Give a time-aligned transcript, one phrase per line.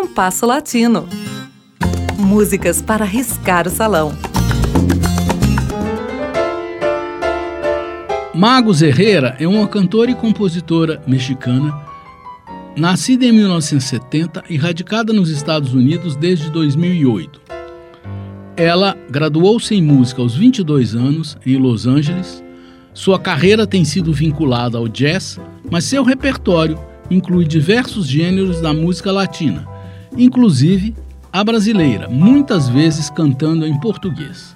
[0.00, 1.08] Compasso Latino.
[2.16, 4.16] Músicas para riscar o salão.
[8.32, 11.76] Magos Herrera é uma cantora e compositora mexicana,
[12.76, 17.40] nascida em 1970 e radicada nos Estados Unidos desde 2008.
[18.56, 22.40] Ela graduou-se em música aos 22 anos em Los Angeles.
[22.94, 26.78] Sua carreira tem sido vinculada ao jazz, mas seu repertório
[27.10, 29.66] inclui diversos gêneros da música latina,
[30.16, 30.94] inclusive
[31.32, 34.54] a brasileira, muitas vezes cantando em português.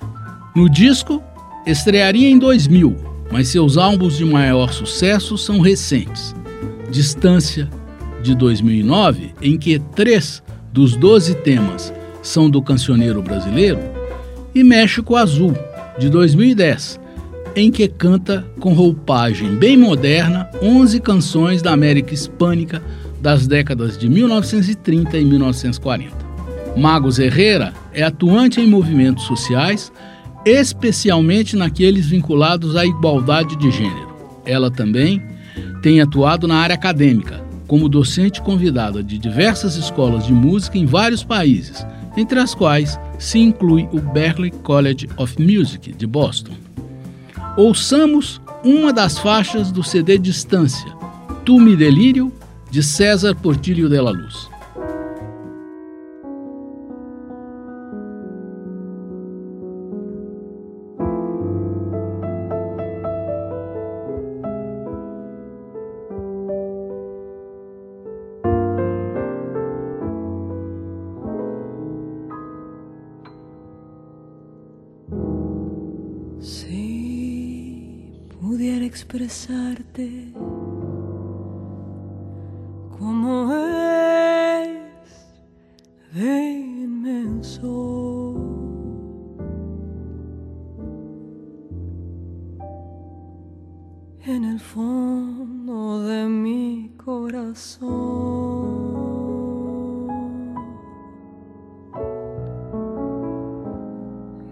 [0.55, 1.23] No disco,
[1.67, 6.35] estrearia em 2000 mas seus álbuns de maior sucesso são recentes.
[6.91, 7.69] Distância,
[8.23, 11.93] de 2009, em que três dos 12 temas
[12.23, 13.81] são do cancioneiro brasileiro,
[14.55, 15.57] e México Azul,
[15.99, 17.01] de 2010,
[17.57, 22.83] em que canta com roupagem bem moderna 11 canções da América Hispânica
[23.23, 26.15] das décadas de 1930 e 1940.
[26.77, 29.91] Magos Herrera é atuante em movimentos sociais
[30.45, 34.13] especialmente naqueles vinculados à igualdade de gênero.
[34.45, 35.23] Ela também
[35.83, 41.23] tem atuado na área acadêmica, como docente convidada de diversas escolas de música em vários
[41.23, 46.55] países, entre as quais se inclui o Berklee College of Music de Boston.
[47.57, 50.93] Ouçamos uma das faixas do CD Distância,
[51.45, 52.33] Tu Me Delírio,
[52.73, 54.49] de César Portillo de la Luz.
[78.93, 80.33] expresarte
[94.25, 97.89] En el fondo de mi corazón,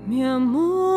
[0.09, 0.90] mi amor.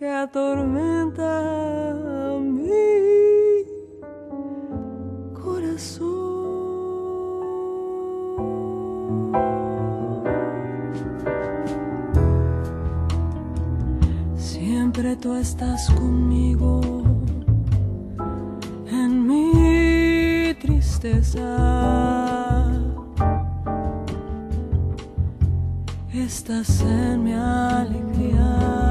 [0.00, 1.30] Que atormenta
[2.40, 2.66] mi
[5.32, 6.08] corazón.
[14.36, 16.80] Siempre tú estás conmigo
[18.90, 22.37] en mi tristeza.
[26.28, 28.87] Estás en mi alegría.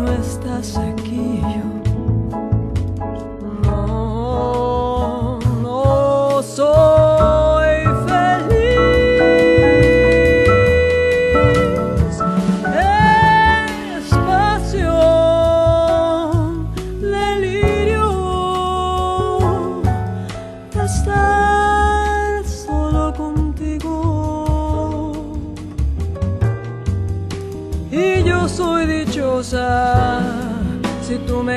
[0.00, 1.89] no estás aquí yo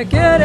[0.03, 0.42] get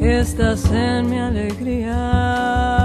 [0.00, 2.75] Estás en mi alegría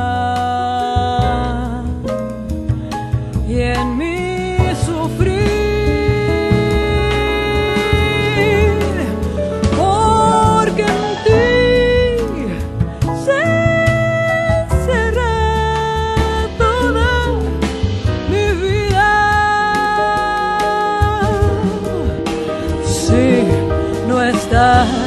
[24.71, 25.00] no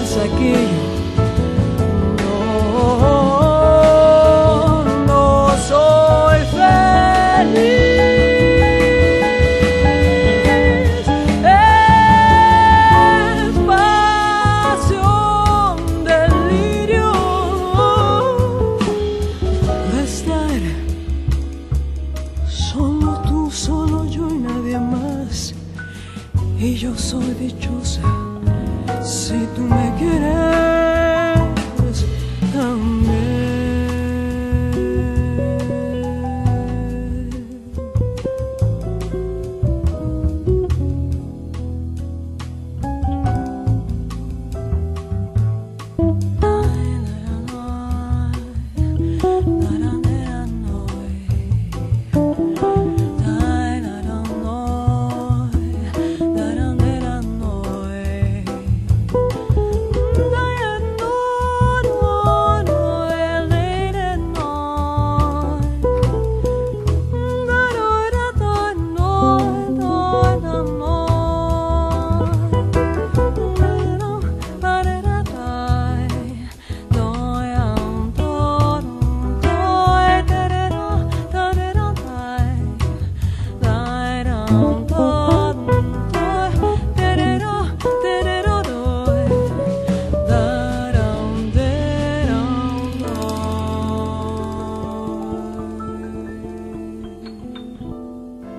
[46.22, 46.43] you.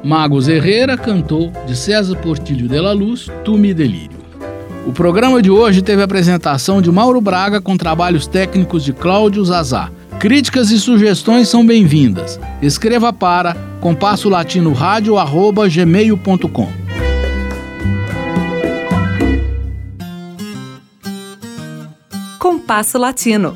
[0.05, 4.19] Magos Herrera cantou de César Portilho de la Luz, Tu me delírio.
[4.85, 9.43] O programa de hoje teve a apresentação de Mauro Braga com trabalhos técnicos de Cláudio
[9.43, 9.89] Zazá.
[10.19, 12.39] Críticas e sugestões são bem-vindas.
[12.61, 14.75] Escreva para compasso latino
[15.17, 16.69] arroba gmail.com.
[22.37, 23.55] Compasso Latino.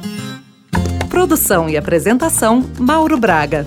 [1.12, 3.63] Produção e apresentação Mauro Braga.